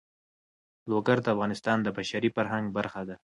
لوگر 0.91 1.17
د 1.21 1.27
افغانستان 1.35 1.77
د 1.83 1.87
بشري 1.97 2.29
فرهنګ 2.35 2.65
برخه 2.77 3.01
ده. 3.09 3.15